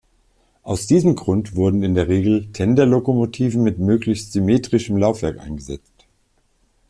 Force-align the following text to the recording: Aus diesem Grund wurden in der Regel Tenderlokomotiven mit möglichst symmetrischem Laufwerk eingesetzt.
Aus 0.63 0.87
diesem 0.87 1.13
Grund 1.15 1.55
wurden 1.55 1.83
in 1.83 1.93
der 1.93 2.07
Regel 2.07 2.51
Tenderlokomotiven 2.53 3.61
mit 3.61 3.77
möglichst 3.77 4.33
symmetrischem 4.33 4.97
Laufwerk 4.97 5.39
eingesetzt. 5.39 6.07